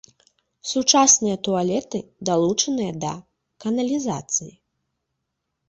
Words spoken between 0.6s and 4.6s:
Сучасныя туалеты далучаныя да каналізацыі.